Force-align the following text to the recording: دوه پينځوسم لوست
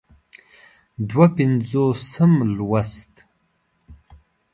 دوه 1.09 1.27
پينځوسم 1.35 2.33
لوست 2.57 3.13